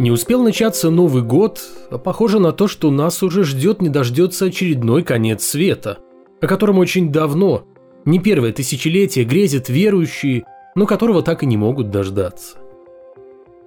Не 0.00 0.10
успел 0.10 0.42
начаться 0.42 0.88
Новый 0.88 1.22
год, 1.22 1.60
а 1.90 1.98
похоже 1.98 2.38
на 2.38 2.52
то, 2.52 2.68
что 2.68 2.90
нас 2.90 3.22
уже 3.22 3.44
ждет 3.44 3.82
не 3.82 3.90
дождется 3.90 4.46
очередной 4.46 5.02
конец 5.02 5.44
света, 5.44 5.98
о 6.40 6.46
котором 6.46 6.78
очень 6.78 7.12
давно, 7.12 7.64
не 8.06 8.18
первое 8.18 8.54
тысячелетие, 8.54 9.26
грезят 9.26 9.68
верующие, 9.68 10.44
но 10.74 10.86
которого 10.86 11.20
так 11.22 11.42
и 11.42 11.46
не 11.46 11.58
могут 11.58 11.90
дождаться. 11.90 12.56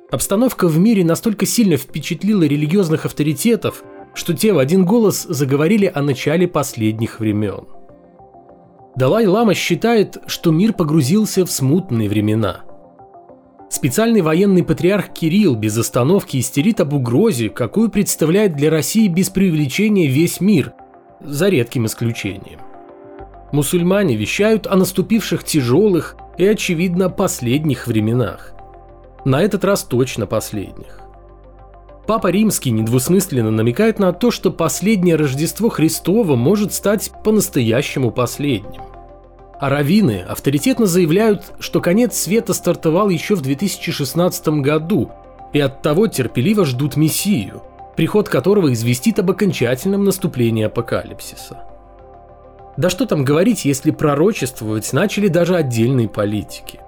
Обстановка 0.10 0.68
в 0.68 0.80
мире 0.80 1.06
настолько 1.06 1.46
сильно 1.46 1.78
впечатлила 1.78 2.42
религиозных 2.42 3.06
авторитетов, 3.06 3.84
что 4.16 4.34
те 4.34 4.54
в 4.54 4.58
один 4.58 4.86
голос 4.86 5.28
заговорили 5.30 5.92
о 5.94 6.02
начале 6.02 6.48
последних 6.48 7.20
времен. 7.20 7.68
Далай-лама 8.96 9.54
считает, 9.54 10.18
что 10.26 10.50
мир 10.50 10.74
погрузился 10.74 11.46
в 11.46 11.52
смутные 11.52 12.10
времена. 12.10 12.64
Специальный 13.74 14.22
военный 14.22 14.64
патриарх 14.64 15.10
Кирилл 15.14 15.56
без 15.56 15.76
остановки 15.80 16.38
истерит 16.38 16.80
об 16.80 16.94
угрозе, 16.94 17.50
какую 17.50 17.90
представляет 17.90 18.56
для 18.56 18.70
России 18.70 19.08
без 19.08 19.32
преувеличения 19.32 20.08
весь 20.08 20.40
мир, 20.40 20.74
за 21.20 21.50
редким 21.50 21.88
исключением. 21.88 22.60
Мусульмане 23.52 24.16
вещают 24.16 24.68
о 24.68 24.76
наступивших 24.76 25.44
тяжелых 25.44 26.18
и, 26.38 26.46
очевидно, 26.46 27.10
последних 27.10 27.88
временах. 27.88 28.54
На 29.26 29.42
этот 29.42 29.66
раз 29.66 29.82
точно 29.82 30.28
последних. 30.28 31.00
Папа 32.06 32.28
Римский 32.28 32.70
недвусмысленно 32.70 33.50
намекает 33.50 33.98
на 33.98 34.14
то, 34.14 34.30
что 34.30 34.52
последнее 34.52 35.16
Рождество 35.16 35.70
Христово 35.70 36.36
может 36.36 36.74
стать 36.74 37.12
по-настоящему 37.24 38.12
последним. 38.12 38.93
Раввины 39.70 40.26
авторитетно 40.28 40.86
заявляют, 40.86 41.54
что 41.60 41.80
конец 41.80 42.18
света 42.18 42.54
стартовал 42.54 43.10
еще 43.10 43.36
в 43.36 43.42
2016 43.42 44.48
году, 44.62 45.12
и 45.54 45.60
от 45.60 45.82
того 45.82 46.08
терпеливо 46.08 46.66
ждут 46.66 46.98
Мессию, 46.98 47.62
приход 47.96 48.30
которого 48.30 48.74
известит 48.74 49.20
об 49.20 49.32
окончательном 49.32 50.04
наступлении 50.04 50.64
апокалипсиса. 50.64 51.64
Да 52.76 52.90
что 52.90 53.06
там 53.06 53.24
говорить, 53.24 53.66
если 53.66 53.92
пророчествовать 53.92 54.92
начали 54.94 55.28
даже 55.28 55.56
отдельные 55.56 56.10
политики. 56.10 56.80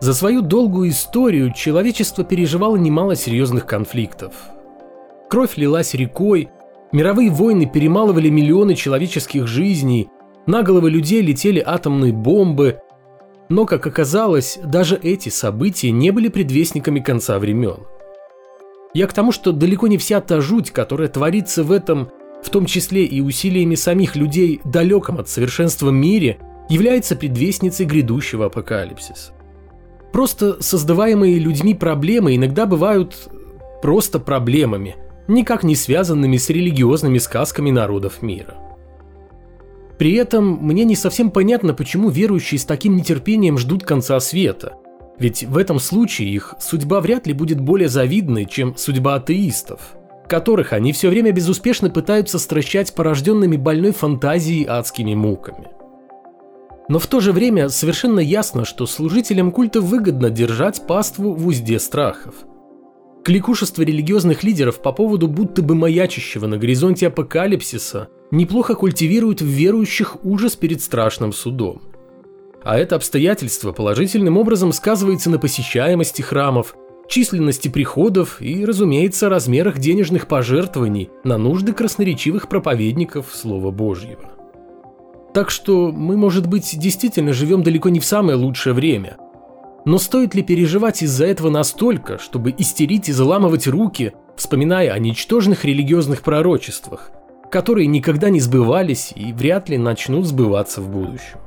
За 0.00 0.12
свою 0.12 0.42
долгую 0.42 0.90
историю 0.90 1.52
человечество 1.52 2.24
переживало 2.24 2.76
немало 2.76 3.16
серьезных 3.16 3.64
конфликтов. 3.64 4.34
Кровь 5.30 5.56
лилась 5.56 5.94
рекой, 5.94 6.50
мировые 6.92 7.30
войны 7.30 7.64
перемалывали 7.64 8.28
миллионы 8.28 8.74
человеческих 8.74 9.46
жизней, 9.46 10.10
на 10.46 10.62
головы 10.62 10.90
людей 10.90 11.22
летели 11.22 11.62
атомные 11.64 12.12
бомбы, 12.12 12.78
но, 13.48 13.66
как 13.66 13.86
оказалось, 13.86 14.58
даже 14.64 14.98
эти 15.02 15.28
события 15.28 15.90
не 15.90 16.10
были 16.10 16.28
предвестниками 16.28 17.00
конца 17.00 17.38
времен. 17.38 17.80
Я 18.94 19.06
к 19.06 19.12
тому, 19.12 19.32
что 19.32 19.52
далеко 19.52 19.86
не 19.86 19.98
вся 19.98 20.20
та 20.20 20.40
жуть, 20.40 20.70
которая 20.70 21.08
творится 21.08 21.64
в 21.64 21.72
этом, 21.72 22.10
в 22.42 22.50
том 22.50 22.66
числе 22.66 23.04
и 23.04 23.20
усилиями 23.20 23.74
самих 23.74 24.16
людей, 24.16 24.60
далеком 24.64 25.18
от 25.18 25.28
совершенства 25.28 25.90
мире, 25.90 26.38
является 26.68 27.16
предвестницей 27.16 27.86
грядущего 27.86 28.46
апокалипсиса. 28.46 29.32
Просто 30.12 30.62
создаваемые 30.62 31.38
людьми 31.38 31.74
проблемы 31.74 32.36
иногда 32.36 32.66
бывают 32.66 33.28
просто 33.82 34.20
проблемами, 34.20 34.96
никак 35.26 35.64
не 35.64 35.74
связанными 35.74 36.36
с 36.36 36.48
религиозными 36.48 37.18
сказками 37.18 37.70
народов 37.70 38.22
мира. 38.22 38.54
При 39.98 40.14
этом 40.14 40.58
мне 40.60 40.84
не 40.84 40.96
совсем 40.96 41.30
понятно, 41.30 41.74
почему 41.74 42.10
верующие 42.10 42.58
с 42.58 42.64
таким 42.64 42.96
нетерпением 42.96 43.58
ждут 43.58 43.84
конца 43.84 44.18
света. 44.20 44.74
Ведь 45.18 45.44
в 45.44 45.56
этом 45.56 45.78
случае 45.78 46.30
их 46.30 46.54
судьба 46.60 47.00
вряд 47.00 47.26
ли 47.26 47.32
будет 47.32 47.60
более 47.60 47.88
завидной, 47.88 48.46
чем 48.46 48.76
судьба 48.76 49.14
атеистов, 49.14 49.96
которых 50.26 50.72
они 50.72 50.92
все 50.92 51.08
время 51.08 51.30
безуспешно 51.30 51.90
пытаются 51.90 52.38
стращать 52.40 52.94
порожденными 52.94 53.56
больной 53.56 53.92
фантазией 53.92 54.64
адскими 54.64 55.14
муками. 55.14 55.68
Но 56.88 56.98
в 56.98 57.06
то 57.06 57.20
же 57.20 57.32
время 57.32 57.68
совершенно 57.68 58.20
ясно, 58.20 58.64
что 58.64 58.86
служителям 58.86 59.52
культа 59.52 59.80
выгодно 59.80 60.28
держать 60.28 60.86
паству 60.86 61.32
в 61.32 61.46
узде 61.46 61.78
страхов. 61.78 62.34
Кликушество 63.24 63.82
религиозных 63.82 64.42
лидеров 64.42 64.82
по 64.82 64.92
поводу 64.92 65.28
будто 65.28 65.62
бы 65.62 65.74
маячащего 65.74 66.46
на 66.46 66.58
горизонте 66.58 67.06
апокалипсиса 67.06 68.08
неплохо 68.30 68.74
культивирует 68.74 69.40
в 69.40 69.46
верующих 69.46 70.24
ужас 70.24 70.56
перед 70.56 70.82
страшным 70.82 71.32
судом. 71.32 71.82
А 72.62 72.78
это 72.78 72.96
обстоятельство 72.96 73.72
положительным 73.72 74.38
образом 74.38 74.72
сказывается 74.72 75.30
на 75.30 75.38
посещаемости 75.38 76.22
храмов, 76.22 76.74
численности 77.08 77.68
приходов 77.68 78.40
и, 78.40 78.64
разумеется, 78.64 79.28
размерах 79.28 79.78
денежных 79.78 80.26
пожертвований 80.26 81.10
на 81.22 81.36
нужды 81.36 81.72
красноречивых 81.72 82.48
проповедников 82.48 83.26
Слова 83.34 83.70
Божьего. 83.70 84.32
Так 85.34 85.50
что 85.50 85.90
мы, 85.90 86.16
может 86.16 86.46
быть, 86.46 86.78
действительно 86.78 87.32
живем 87.32 87.62
далеко 87.62 87.88
не 87.88 88.00
в 88.00 88.04
самое 88.04 88.36
лучшее 88.36 88.72
время. 88.72 89.18
Но 89.84 89.98
стоит 89.98 90.34
ли 90.34 90.42
переживать 90.42 91.02
из-за 91.02 91.26
этого 91.26 91.50
настолько, 91.50 92.18
чтобы 92.18 92.54
истерить 92.56 93.10
и 93.10 93.12
заламывать 93.12 93.66
руки, 93.66 94.12
вспоминая 94.36 94.92
о 94.92 94.98
ничтожных 94.98 95.64
религиозных 95.64 96.22
пророчествах, 96.22 97.10
которые 97.54 97.86
никогда 97.86 98.30
не 98.30 98.40
сбывались 98.40 99.12
и 99.14 99.32
вряд 99.32 99.68
ли 99.68 99.78
начнут 99.78 100.26
сбываться 100.26 100.80
в 100.80 100.88
будущем? 100.88 101.38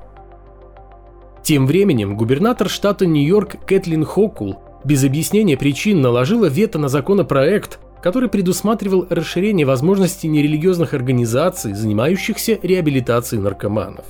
Тем 1.44 1.68
временем 1.68 2.16
губернатор 2.16 2.70
штата 2.70 3.06
Нью-Йорк 3.06 3.58
Кэтлин 3.66 4.06
Хокул 4.06 4.58
без 4.86 5.04
объяснения 5.04 5.58
причин 5.58 6.00
наложила 6.00 6.46
вето 6.46 6.80
на 6.80 6.88
законопроект, 6.88 7.80
который 8.02 8.30
предусматривал 8.30 9.06
расширение 9.10 9.66
возможностей 9.66 10.30
нерелигиозных 10.30 10.94
организаций, 10.94 11.74
занимающихся 11.74 12.58
реабилитацией 12.64 13.42
наркоманов. 13.42 14.06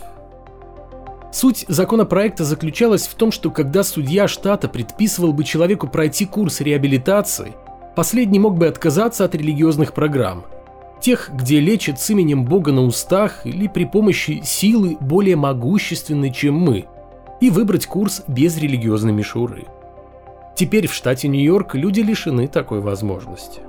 Суть 1.34 1.66
законопроекта 1.68 2.44
заключалась 2.44 3.08
в 3.08 3.16
том, 3.16 3.32
что 3.32 3.50
когда 3.50 3.82
судья 3.82 4.28
штата 4.28 4.68
предписывал 4.68 5.34
бы 5.34 5.44
человеку 5.44 5.88
пройти 5.88 6.28
курс 6.28 6.62
реабилитации, 6.62 7.54
последний 7.96 8.38
мог 8.38 8.56
бы 8.56 8.68
отказаться 8.68 9.26
от 9.26 9.34
религиозных 9.34 9.94
программ, 9.96 10.46
тех, 11.02 11.32
где 11.34 11.60
лечат 11.60 12.00
с 12.00 12.10
именем 12.10 12.46
Бога 12.46 12.72
на 12.72 12.84
устах 12.84 13.46
или 13.46 13.68
при 13.68 13.86
помощи 13.86 14.42
силы 14.44 14.98
более 15.00 15.36
могущественной, 15.36 16.32
чем 16.32 16.56
мы, 16.56 16.86
и 17.40 17.50
выбрать 17.50 17.86
курс 17.86 18.24
без 18.28 18.58
религиозной 18.58 19.14
мишуры. 19.14 19.66
Теперь 20.56 20.88
в 20.88 20.94
штате 20.94 21.28
Нью-Йорк 21.28 21.76
люди 21.76 22.00
лишены 22.00 22.48
такой 22.48 22.80
возможности. 22.80 23.62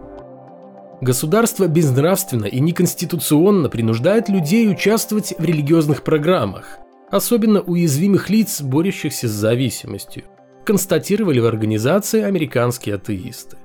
Государство 1.01 1.69
безнравственно 1.69 2.47
и 2.47 2.59
неконституционно 2.61 3.69
принуждает 3.69 4.29
людей 4.29 4.69
участвовать 4.69 5.35
в 5.39 5.45
религиозных 5.45 6.03
программах, 6.03 6.79
особенно 7.11 7.61
уязвимых 7.61 8.31
лиц, 8.31 8.61
борющихся 8.63 9.29
с 9.29 9.33
зависимостью, 9.33 10.25
констатировали 10.65 11.39
в 11.39 11.47
организации 11.47 12.23
американские 12.23 12.97
атеисты. 12.97 13.57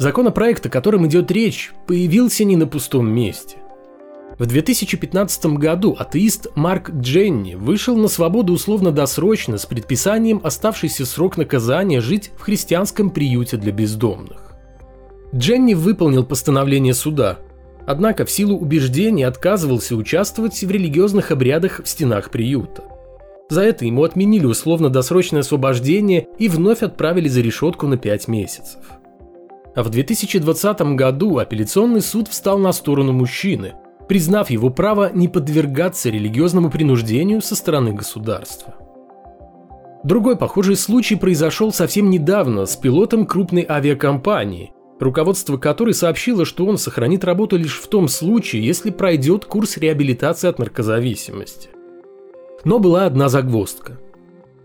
Законопроект, 0.00 0.64
о 0.64 0.70
котором 0.70 1.06
идет 1.06 1.30
речь, 1.30 1.74
появился 1.86 2.44
не 2.44 2.56
на 2.56 2.66
пустом 2.66 3.06
месте. 3.06 3.58
В 4.38 4.46
2015 4.46 5.58
году 5.58 5.94
атеист 5.98 6.46
Марк 6.54 6.88
Дженни 6.90 7.54
вышел 7.54 7.94
на 7.98 8.08
свободу 8.08 8.54
условно-досрочно 8.54 9.58
с 9.58 9.66
предписанием 9.66 10.40
оставшийся 10.42 11.04
срок 11.04 11.36
наказания 11.36 12.00
жить 12.00 12.30
в 12.38 12.40
христианском 12.40 13.10
приюте 13.10 13.58
для 13.58 13.72
бездомных. 13.72 14.54
Дженни 15.34 15.74
выполнил 15.74 16.24
постановление 16.24 16.94
суда, 16.94 17.40
однако 17.86 18.24
в 18.24 18.30
силу 18.30 18.56
убеждений 18.56 19.24
отказывался 19.24 19.96
участвовать 19.96 20.62
в 20.62 20.70
религиозных 20.70 21.30
обрядах 21.30 21.82
в 21.84 21.86
стенах 21.86 22.30
приюта. 22.30 22.84
За 23.50 23.60
это 23.60 23.84
ему 23.84 24.04
отменили 24.04 24.46
условно-досрочное 24.46 25.40
освобождение 25.40 26.26
и 26.38 26.48
вновь 26.48 26.82
отправили 26.82 27.28
за 27.28 27.42
решетку 27.42 27.86
на 27.86 27.98
5 27.98 28.28
месяцев. 28.28 28.80
А 29.74 29.82
в 29.82 29.90
2020 29.90 30.80
году 30.96 31.38
апелляционный 31.38 32.00
суд 32.00 32.28
встал 32.28 32.58
на 32.58 32.72
сторону 32.72 33.12
мужчины, 33.12 33.74
признав 34.08 34.50
его 34.50 34.70
право 34.70 35.10
не 35.12 35.28
подвергаться 35.28 36.10
религиозному 36.10 36.70
принуждению 36.70 37.40
со 37.40 37.54
стороны 37.54 37.92
государства. 37.92 38.74
Другой 40.02 40.36
похожий 40.36 40.76
случай 40.76 41.14
произошел 41.14 41.72
совсем 41.72 42.10
недавно 42.10 42.66
с 42.66 42.74
пилотом 42.74 43.26
крупной 43.26 43.66
авиакомпании, 43.68 44.72
руководство 44.98 45.58
которой 45.58 45.94
сообщило, 45.94 46.44
что 46.44 46.66
он 46.66 46.78
сохранит 46.78 47.22
работу 47.22 47.56
лишь 47.56 47.78
в 47.78 47.86
том 47.86 48.08
случае, 48.08 48.64
если 48.64 48.90
пройдет 48.90 49.44
курс 49.44 49.76
реабилитации 49.76 50.48
от 50.48 50.58
наркозависимости. 50.58 51.68
Но 52.64 52.78
была 52.78 53.06
одна 53.06 53.28
загвоздка. 53.28 53.98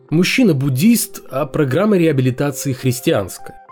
Мужчина 0.10 0.54
буддист, 0.54 1.22
а 1.30 1.46
программа 1.46 1.98
реабилитации 1.98 2.74
христианская. 2.74 3.65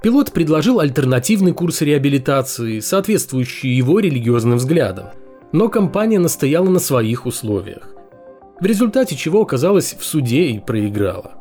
Пилот 0.00 0.30
предложил 0.30 0.78
альтернативный 0.78 1.52
курс 1.52 1.80
реабилитации, 1.80 2.78
соответствующий 2.78 3.70
его 3.70 3.98
религиозным 3.98 4.58
взглядам, 4.58 5.06
но 5.50 5.68
компания 5.68 6.20
настояла 6.20 6.68
на 6.68 6.78
своих 6.78 7.26
условиях. 7.26 7.88
В 8.60 8.64
результате 8.64 9.16
чего 9.16 9.42
оказалась 9.42 9.96
в 9.98 10.04
суде 10.04 10.50
и 10.50 10.60
проиграла. 10.60 11.32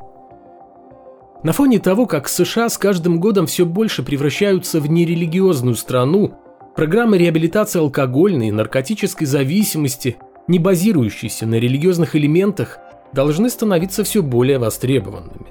На 1.43 1.51
фоне 1.51 1.77
того, 1.77 2.07
как 2.07 2.27
США 2.27 2.69
с 2.69 2.79
каждым 2.79 3.19
годом 3.19 3.45
все 3.45 3.63
больше 3.63 4.01
превращаются 4.01 4.79
в 4.79 4.89
нерелигиозную 4.89 5.75
страну, 5.75 6.33
программы 6.75 7.19
реабилитации 7.19 7.77
алкогольной 7.77 8.47
и 8.47 8.51
наркотической 8.51 9.27
зависимости, 9.27 10.17
не 10.47 10.57
базирующиеся 10.57 11.45
на 11.45 11.55
религиозных 11.55 12.15
элементах, 12.15 12.79
должны 13.13 13.51
становиться 13.51 14.03
все 14.03 14.23
более 14.23 14.57
востребованными. 14.57 15.45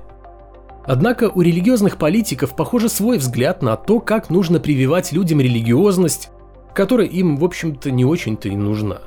Однако 0.86 1.30
у 1.34 1.40
религиозных 1.40 1.96
политиков, 1.96 2.54
похоже, 2.54 2.88
свой 2.88 3.18
взгляд 3.18 3.60
на 3.60 3.76
то, 3.76 3.98
как 3.98 4.30
нужно 4.30 4.60
прививать 4.60 5.12
людям 5.12 5.40
религиозность, 5.40 6.30
которая 6.74 7.08
им, 7.08 7.36
в 7.36 7.44
общем-то, 7.44 7.90
не 7.90 8.04
очень-то 8.04 8.48
и 8.48 8.56
нужна. 8.56 9.00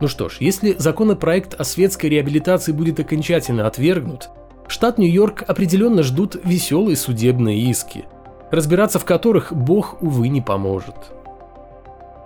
Ну 0.00 0.08
что 0.08 0.28
ж, 0.28 0.38
если 0.40 0.74
законопроект 0.76 1.54
о 1.54 1.62
светской 1.62 2.06
реабилитации 2.06 2.72
будет 2.72 2.98
окончательно 2.98 3.68
отвергнут, 3.68 4.30
штат 4.66 4.98
Нью-Йорк 4.98 5.44
определенно 5.46 6.02
ждут 6.02 6.36
веселые 6.42 6.96
судебные 6.96 7.60
иски, 7.70 8.06
разбираться 8.50 8.98
в 8.98 9.04
которых 9.04 9.52
Бог, 9.52 10.02
увы, 10.02 10.26
не 10.26 10.40
поможет. 10.40 10.96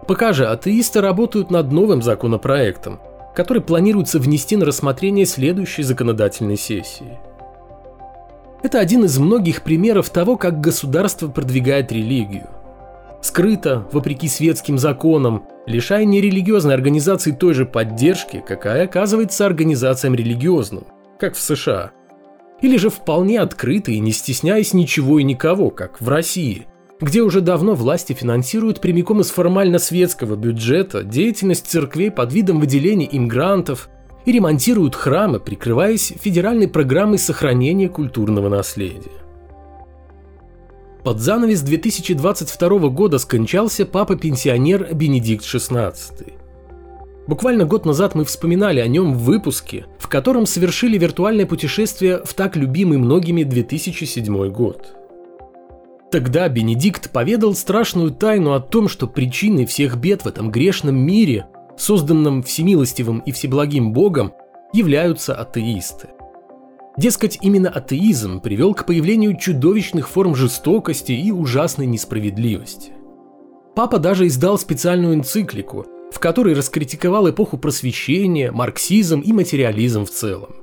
Пока 0.08 0.32
же 0.32 0.46
атеисты 0.46 1.02
работают 1.02 1.50
над 1.50 1.70
новым 1.70 2.00
законопроектом, 2.00 2.98
который 3.34 3.60
планируется 3.60 4.18
внести 4.18 4.56
на 4.56 4.64
рассмотрение 4.64 5.26
следующей 5.26 5.82
законодательной 5.82 6.56
сессии. 6.56 7.18
Это 8.66 8.80
один 8.80 9.04
из 9.04 9.16
многих 9.16 9.62
примеров 9.62 10.10
того, 10.10 10.36
как 10.36 10.60
государство 10.60 11.28
продвигает 11.28 11.92
религию. 11.92 12.48
Скрыто, 13.22 13.86
вопреки 13.92 14.26
светским 14.26 14.76
законам, 14.76 15.44
лишая 15.66 16.04
нерелигиозной 16.04 16.74
организации 16.74 17.30
той 17.30 17.54
же 17.54 17.64
поддержки, 17.64 18.42
какая 18.44 18.86
оказывается 18.86 19.46
организациям 19.46 20.16
религиозным, 20.16 20.82
как 21.20 21.36
в 21.36 21.40
США. 21.40 21.92
Или 22.60 22.76
же 22.76 22.90
вполне 22.90 23.40
открыто 23.40 23.92
и 23.92 24.00
не 24.00 24.10
стесняясь 24.10 24.74
ничего 24.74 25.20
и 25.20 25.22
никого, 25.22 25.70
как 25.70 26.00
в 26.00 26.08
России, 26.08 26.66
где 27.00 27.22
уже 27.22 27.42
давно 27.42 27.74
власти 27.74 28.14
финансируют 28.14 28.80
прямиком 28.80 29.20
из 29.20 29.30
формально 29.30 29.78
светского 29.78 30.34
бюджета 30.34 31.04
деятельность 31.04 31.68
церквей 31.68 32.10
под 32.10 32.32
видом 32.32 32.58
выделения 32.58 33.06
им 33.06 33.28
грантов 33.28 33.88
и 34.26 34.32
ремонтируют 34.32 34.94
храмы, 34.94 35.40
прикрываясь 35.40 36.12
федеральной 36.20 36.68
программой 36.68 37.18
сохранения 37.18 37.88
культурного 37.88 38.48
наследия. 38.48 39.12
Под 41.04 41.20
занавес 41.20 41.62
2022 41.62 42.88
года 42.88 43.18
скончался 43.18 43.86
папа-пенсионер 43.86 44.92
Бенедикт 44.92 45.44
XVI. 45.44 45.94
Буквально 47.28 47.64
год 47.64 47.86
назад 47.86 48.16
мы 48.16 48.24
вспоминали 48.24 48.80
о 48.80 48.88
нем 48.88 49.14
в 49.14 49.18
выпуске, 49.18 49.86
в 49.98 50.08
котором 50.08 50.46
совершили 50.46 50.98
виртуальное 50.98 51.46
путешествие 51.46 52.20
в 52.24 52.34
так 52.34 52.56
любимый 52.56 52.98
многими 52.98 53.44
2007 53.44 54.48
год. 54.50 54.96
Тогда 56.10 56.48
Бенедикт 56.48 57.10
поведал 57.10 57.54
страшную 57.54 58.10
тайну 58.10 58.52
о 58.54 58.60
том, 58.60 58.88
что 58.88 59.06
причиной 59.06 59.66
всех 59.66 59.96
бед 59.96 60.22
в 60.22 60.28
этом 60.28 60.50
грешном 60.50 60.96
мире, 60.96 61.46
созданном 61.76 62.42
всемилостивым 62.42 63.20
и 63.20 63.32
всеблагим 63.32 63.92
Богом, 63.92 64.32
являются 64.72 65.34
атеисты. 65.34 66.08
Дескать, 66.96 67.38
именно 67.42 67.68
атеизм 67.68 68.40
привел 68.40 68.74
к 68.74 68.86
появлению 68.86 69.36
чудовищных 69.36 70.08
форм 70.08 70.34
жестокости 70.34 71.12
и 71.12 71.30
ужасной 71.30 71.86
несправедливости. 71.86 72.92
Папа 73.74 73.98
даже 73.98 74.26
издал 74.26 74.58
специальную 74.58 75.14
энциклику, 75.14 75.84
в 76.10 76.18
которой 76.18 76.54
раскритиковал 76.54 77.28
эпоху 77.28 77.58
просвещения, 77.58 78.50
марксизм 78.50 79.20
и 79.20 79.34
материализм 79.34 80.06
в 80.06 80.10
целом. 80.10 80.56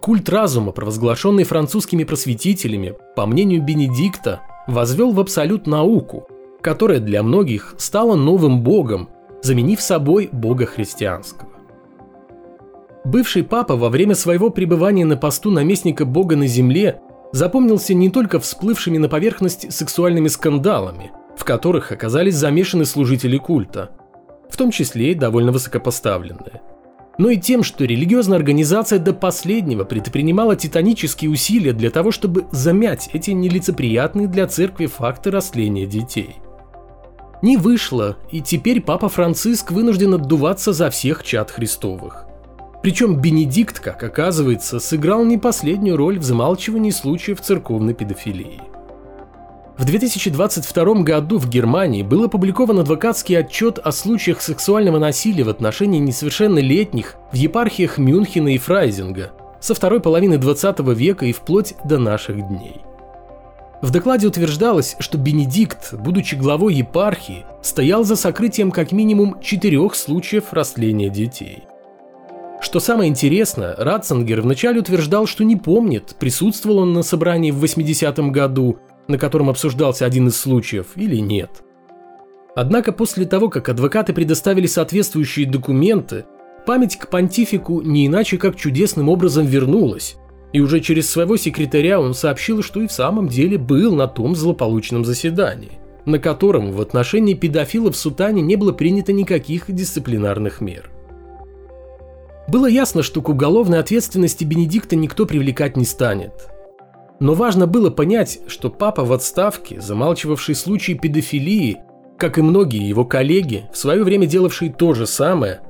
Культ 0.00 0.28
разума, 0.28 0.70
провозглашенный 0.70 1.44
французскими 1.44 2.04
просветителями, 2.04 2.94
по 3.16 3.26
мнению 3.26 3.62
Бенедикта, 3.62 4.40
возвел 4.68 5.12
в 5.12 5.18
абсолют 5.18 5.66
науку, 5.66 6.28
которая 6.60 7.00
для 7.00 7.24
многих 7.24 7.74
стала 7.78 8.14
новым 8.14 8.62
богом, 8.62 9.08
заменив 9.42 9.80
собой 9.80 10.28
бога 10.32 10.66
христианского. 10.66 11.50
Бывший 13.04 13.42
папа 13.42 13.76
во 13.76 13.88
время 13.88 14.14
своего 14.14 14.50
пребывания 14.50 15.04
на 15.04 15.16
посту 15.16 15.50
наместника 15.50 16.04
бога 16.04 16.36
на 16.36 16.46
земле 16.46 17.00
запомнился 17.32 17.94
не 17.94 18.10
только 18.10 18.38
всплывшими 18.38 18.98
на 18.98 19.08
поверхность 19.08 19.72
сексуальными 19.72 20.28
скандалами, 20.28 21.10
в 21.36 21.44
которых 21.44 21.90
оказались 21.90 22.36
замешаны 22.36 22.84
служители 22.84 23.38
культа, 23.38 23.90
в 24.48 24.56
том 24.56 24.70
числе 24.70 25.12
и 25.12 25.16
довольно 25.16 25.50
высокопоставленные, 25.50 26.62
но 27.18 27.30
и 27.30 27.36
тем, 27.36 27.62
что 27.62 27.84
религиозная 27.84 28.38
организация 28.38 28.98
до 28.98 29.12
последнего 29.12 29.84
предпринимала 29.84 30.56
титанические 30.56 31.30
усилия 31.30 31.72
для 31.72 31.90
того, 31.90 32.10
чтобы 32.12 32.46
замять 32.52 33.10
эти 33.12 33.32
нелицеприятные 33.32 34.28
для 34.28 34.46
церкви 34.46 34.86
факты 34.86 35.30
растления 35.30 35.86
детей. 35.86 36.36
Не 37.42 37.56
вышло, 37.56 38.16
и 38.30 38.40
теперь 38.40 38.80
папа 38.80 39.08
Франциск 39.08 39.72
вынужден 39.72 40.14
отдуваться 40.14 40.72
за 40.72 40.90
всех 40.90 41.22
чад 41.24 41.50
Христовых– 41.50 42.26
причем 42.82 43.14
Бенедикт, 43.14 43.78
как 43.78 44.02
оказывается, 44.02 44.80
сыграл 44.80 45.24
не 45.24 45.38
последнюю 45.38 45.96
роль 45.96 46.18
в 46.18 46.24
замалчивании 46.24 46.90
случаев 46.90 47.40
церковной 47.40 47.94
педофилии. 47.94 48.60
В 49.78 49.84
2022 49.84 51.02
году 51.02 51.38
в 51.38 51.48
Германии 51.48 52.02
был 52.02 52.24
опубликован 52.24 52.80
адвокатский 52.80 53.38
отчет 53.38 53.78
о 53.78 53.92
случаях 53.92 54.42
сексуального 54.42 54.98
насилия 54.98 55.44
в 55.44 55.48
отношении 55.48 55.98
несовершеннолетних 56.00 57.14
в 57.32 57.36
епархиях 57.36 57.98
Мюнхена 57.98 58.54
и 58.54 58.58
Фрайзинга 58.58 59.30
со 59.60 59.74
второй 59.74 60.00
половины 60.00 60.36
20 60.36 60.80
века 60.80 61.24
и 61.26 61.32
вплоть 61.32 61.74
до 61.84 61.98
наших 61.98 62.36
дней. 62.48 62.82
В 63.82 63.90
докладе 63.90 64.28
утверждалось, 64.28 64.94
что 65.00 65.18
Бенедикт, 65.18 65.92
будучи 65.94 66.36
главой 66.36 66.74
епархии, 66.74 67.44
стоял 67.62 68.04
за 68.04 68.14
сокрытием 68.14 68.70
как 68.70 68.92
минимум 68.92 69.40
четырех 69.40 69.96
случаев 69.96 70.52
растления 70.52 71.10
детей. 71.10 71.64
Что 72.60 72.78
самое 72.78 73.10
интересное, 73.10 73.74
Ратцингер 73.76 74.40
вначале 74.40 74.78
утверждал, 74.78 75.26
что 75.26 75.42
не 75.42 75.56
помнит, 75.56 76.14
присутствовал 76.20 76.78
он 76.78 76.92
на 76.92 77.02
собрании 77.02 77.50
в 77.50 77.62
80-м 77.62 78.30
году, 78.30 78.78
на 79.08 79.18
котором 79.18 79.50
обсуждался 79.50 80.06
один 80.06 80.28
из 80.28 80.36
случаев, 80.36 80.92
или 80.94 81.16
нет. 81.16 81.50
Однако 82.54 82.92
после 82.92 83.26
того, 83.26 83.48
как 83.48 83.68
адвокаты 83.68 84.12
предоставили 84.12 84.68
соответствующие 84.68 85.46
документы, 85.46 86.24
память 86.66 86.96
к 86.96 87.08
понтифику 87.08 87.80
не 87.80 88.06
иначе 88.06 88.38
как 88.38 88.54
чудесным 88.54 89.08
образом 89.08 89.44
вернулась, 89.44 90.16
и 90.52 90.60
уже 90.60 90.80
через 90.80 91.10
своего 91.10 91.36
секретаря 91.36 92.00
он 92.00 92.14
сообщил, 92.14 92.62
что 92.62 92.82
и 92.82 92.86
в 92.86 92.92
самом 92.92 93.28
деле 93.28 93.58
был 93.58 93.94
на 93.94 94.06
том 94.06 94.36
злополучном 94.36 95.04
заседании, 95.04 95.72
на 96.04 96.18
котором 96.18 96.72
в 96.72 96.80
отношении 96.80 97.34
педофилов 97.34 97.94
в 97.94 97.98
Сутане 97.98 98.42
не 98.42 98.56
было 98.56 98.72
принято 98.72 99.12
никаких 99.12 99.70
дисциплинарных 99.72 100.60
мер. 100.60 100.90
Было 102.48 102.66
ясно, 102.66 103.02
что 103.02 103.22
к 103.22 103.28
уголовной 103.28 103.78
ответственности 103.78 104.44
Бенедикта 104.44 104.96
никто 104.96 105.26
привлекать 105.26 105.76
не 105.76 105.84
станет. 105.84 106.48
Но 107.20 107.34
важно 107.34 107.66
было 107.66 107.88
понять, 107.88 108.40
что 108.48 108.68
папа 108.68 109.04
в 109.04 109.12
отставке, 109.12 109.80
замалчивавший 109.80 110.56
случаи 110.56 110.92
педофилии, 110.92 111.78
как 112.18 112.38
и 112.38 112.42
многие 112.42 112.86
его 112.86 113.04
коллеги, 113.04 113.64
в 113.72 113.76
свое 113.76 114.02
время 114.02 114.26
делавшие 114.26 114.72
то 114.72 114.92
же 114.92 115.06
самое, 115.06 115.60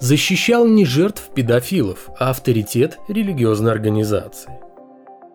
защищал 0.00 0.66
не 0.66 0.84
жертв 0.84 1.30
педофилов, 1.34 2.08
а 2.18 2.30
авторитет 2.30 2.98
религиозной 3.08 3.72
организации. 3.72 4.50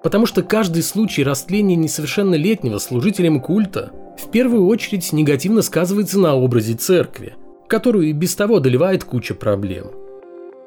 Потому 0.03 0.25
что 0.25 0.43
каждый 0.43 0.84
случай 0.84 1.24
растления 1.24 1.75
несовершеннолетнего 1.75 2.77
служителем 2.79 3.39
культа 3.39 3.91
в 4.17 4.29
первую 4.29 4.67
очередь 4.67 5.13
негативно 5.13 5.62
сказывается 5.62 6.19
на 6.19 6.36
образе 6.36 6.74
церкви, 6.74 7.36
которую 7.67 8.10
и 8.10 8.13
без 8.13 8.36
того 8.36 8.60
доливает 8.60 9.03
куча 9.03 9.34
проблем– 9.34 9.91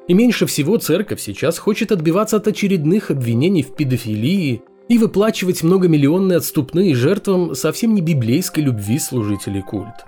и 0.09 0.15
меньше 0.15 0.47
всего 0.47 0.77
церковь 0.77 1.21
сейчас 1.21 1.59
хочет 1.59 1.91
отбиваться 1.91 2.37
от 2.37 2.47
очередных 2.47 3.11
обвинений 3.11 3.61
в 3.61 3.75
педофилии 3.75 4.63
и 4.87 4.97
выплачивать 4.97 5.61
многомиллионные 5.61 6.37
отступные 6.37 6.95
жертвам 6.95 7.53
совсем 7.53 7.93
не 7.93 8.01
библейской 8.01 8.61
любви 8.61 8.97
служителей 8.97 9.61
культа. 9.61 10.05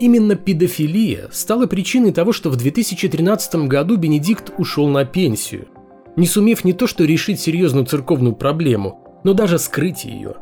Именно 0.00 0.36
педофилия 0.36 1.28
стала 1.32 1.66
причиной 1.66 2.12
того, 2.12 2.32
что 2.32 2.50
в 2.50 2.56
2013 2.56 3.66
году 3.66 3.96
Бенедикт 3.96 4.52
ушел 4.56 4.86
на 4.88 5.04
пенсию, 5.04 5.66
не 6.14 6.26
сумев 6.26 6.64
не 6.64 6.72
то 6.72 6.86
что 6.86 7.04
решить 7.04 7.40
серьезную 7.40 7.84
церковную 7.84 8.36
проблему, 8.36 9.20
но 9.24 9.34
даже 9.34 9.58
скрыть 9.58 10.04
ее. 10.04 10.36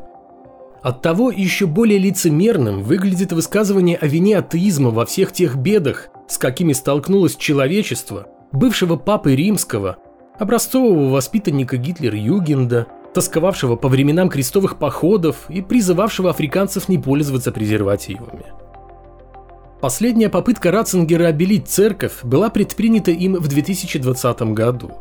Оттого 0.83 1.31
еще 1.31 1.65
более 1.65 1.97
лицемерным 1.97 2.83
выглядит 2.83 3.31
высказывание 3.31 3.97
о 3.97 4.05
вине 4.05 4.37
атеизма 4.37 4.91
во 4.91 5.07
всех 5.07 5.33
тех 5.33 5.55
бедах, 5.55 6.09
с 6.27 6.37
какими 6.37 6.73
столкнулось 6.73 7.35
человечество, 7.35 8.27
бывшего 8.51 8.95
папы 8.95 9.35
римского, 9.35 9.97
образцового 10.37 11.09
воспитанника 11.09 11.77
Гитлер-Югенда, 11.77 12.85
тосковавшего 13.15 13.75
по 13.75 13.87
временам 13.87 14.29
крестовых 14.29 14.77
походов 14.77 15.49
и 15.49 15.63
призывавшего 15.63 16.29
африканцев 16.29 16.89
не 16.89 16.99
пользоваться 16.99 17.51
презервативами. 17.51 18.45
Последняя 19.81 20.29
попытка 20.29 20.71
Ратцингера 20.71 21.27
обелить 21.27 21.67
церковь 21.67 22.23
была 22.23 22.49
предпринята 22.49 23.11
им 23.11 23.35
в 23.35 23.47
2020 23.47 24.41
году. 24.53 24.91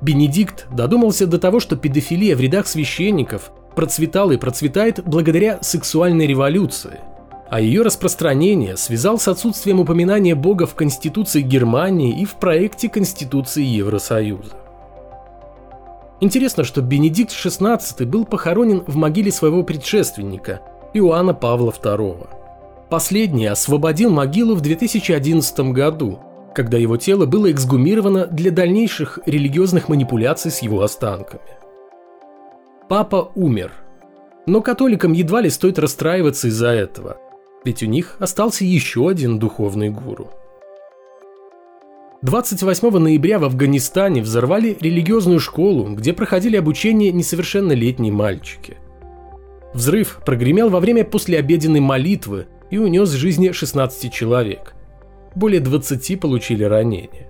Бенедикт 0.00 0.66
додумался 0.72 1.28
до 1.28 1.38
того, 1.38 1.60
что 1.60 1.76
педофилия 1.76 2.34
в 2.34 2.40
рядах 2.40 2.66
священников 2.66 3.52
процветала 3.76 4.32
и 4.32 4.36
процветает 4.36 5.00
благодаря 5.04 5.60
сексуальной 5.62 6.26
революции, 6.26 6.98
а 7.48 7.60
ее 7.60 7.82
распространение 7.82 8.76
связал 8.76 9.20
с 9.20 9.28
отсутствием 9.28 9.78
упоминания 9.78 10.34
Бога 10.34 10.66
в 10.66 10.74
Конституции 10.74 11.40
Германии 11.40 12.20
и 12.20 12.24
в 12.24 12.34
проекте 12.34 12.88
Конституции 12.88 13.62
Евросоюза. 13.62 14.56
Интересно, 16.20 16.64
что 16.64 16.80
Бенедикт 16.80 17.30
XVI 17.30 18.06
был 18.06 18.24
похоронен 18.24 18.82
в 18.88 18.96
могиле 18.96 19.30
своего 19.30 19.62
предшественника, 19.62 20.62
Иоанна 20.94 21.34
Павла 21.34 21.70
II. 21.70 22.43
Последний 22.90 23.46
освободил 23.46 24.10
могилу 24.10 24.54
в 24.54 24.60
2011 24.60 25.72
году, 25.72 26.20
когда 26.54 26.78
его 26.78 26.96
тело 26.96 27.26
было 27.26 27.50
эксгумировано 27.50 28.26
для 28.26 28.50
дальнейших 28.50 29.18
религиозных 29.26 29.88
манипуляций 29.88 30.50
с 30.50 30.60
его 30.60 30.82
останками. 30.82 31.42
Папа 32.88 33.30
умер. 33.34 33.72
Но 34.46 34.60
католикам 34.60 35.12
едва 35.12 35.40
ли 35.40 35.50
стоит 35.50 35.78
расстраиваться 35.78 36.48
из-за 36.48 36.68
этого, 36.68 37.16
ведь 37.64 37.82
у 37.82 37.86
них 37.86 38.16
остался 38.20 38.64
еще 38.64 39.08
один 39.08 39.38
духовный 39.38 39.90
гуру– 39.90 40.30
28 42.24 42.88
ноября 42.96 43.38
в 43.38 43.44
Афганистане 43.44 44.22
взорвали 44.22 44.78
религиозную 44.80 45.38
школу, 45.40 45.94
где 45.94 46.14
проходили 46.14 46.56
обучение 46.56 47.12
несовершеннолетние 47.12 48.14
мальчики. 48.14 48.78
Взрыв 49.74 50.22
прогремел 50.24 50.70
во 50.70 50.80
время 50.80 51.04
послеобеденной 51.04 51.80
молитвы 51.80 52.46
и 52.74 52.78
унес 52.78 53.10
жизни 53.10 53.52
16 53.52 54.12
человек. 54.12 54.74
Более 55.36 55.60
20 55.60 56.18
получили 56.18 56.64
ранения. 56.64 57.28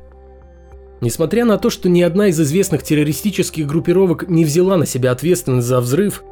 Несмотря 1.03 1.45
на 1.45 1.59
то, 1.59 1.69
что 1.69 1.91
ни 1.91 2.01
одна 2.01 2.29
из 2.29 2.41
известных 2.41 2.83
террористических 2.83 3.67
группировок 3.67 4.27
не 4.27 4.47
взяла 4.47 4.79
на 4.79 4.87
себя 4.87 5.11
ответственность 5.11 5.67
за 5.67 5.81
взрыв, 5.81 6.25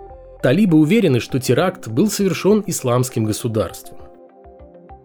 талибы 0.42 0.78
уверены, 0.78 1.20
что 1.20 1.38
теракт 1.38 1.88
был 1.88 2.10
совершен 2.10 2.64
исламским 2.66 3.24
государством. 3.24 3.98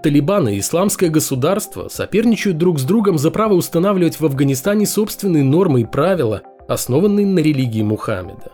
Талибан 0.01 0.47
и 0.47 0.59
исламское 0.59 1.09
государство 1.09 1.89
соперничают 1.89 2.57
друг 2.57 2.79
с 2.79 2.83
другом 2.83 3.17
за 3.17 3.29
право 3.29 3.55
устанавливать 3.55 4.21
в 4.21 4.25
Афганистане 4.25 4.85
собственные 4.85 5.43
нормы 5.43 5.81
и 5.81 5.85
правила, 5.85 6.43
основанные 6.69 7.25
на 7.25 7.39
религии 7.39 7.81
Мухаммеда. 7.81 8.53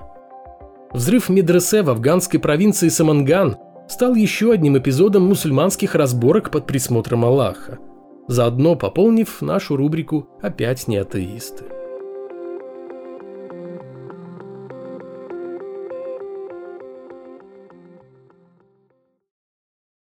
Взрыв 0.93 1.29
медресе 1.29 1.83
в 1.83 1.91
афганской 1.91 2.39
провинции 2.39 2.89
Саманган 2.89 3.57
стал 3.87 4.15
еще 4.15 4.51
одним 4.51 4.77
эпизодом 4.77 5.23
мусульманских 5.23 5.95
разборок 5.95 6.51
под 6.51 6.65
присмотром 6.67 7.25
Аллаха, 7.25 7.79
заодно 8.27 8.75
пополнив 8.75 9.41
нашу 9.41 9.75
рубрику 9.75 10.27
«Опять 10.41 10.87
не 10.87 10.97
атеисты». 10.97 11.65